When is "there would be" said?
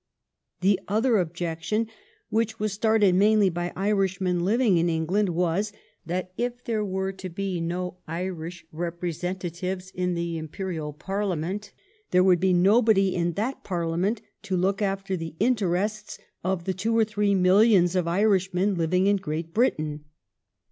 12.09-12.51